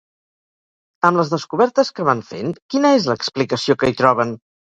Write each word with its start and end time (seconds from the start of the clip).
Amb 1.09 1.19
les 1.21 1.29
descobertes 1.33 1.91
que 1.99 2.07
van 2.09 2.25
fent, 2.31 2.51
quina 2.75 2.93
és 3.01 3.07
l'explicació 3.13 3.79
que 3.83 3.93
hi 3.93 3.97
troben? 4.03 4.35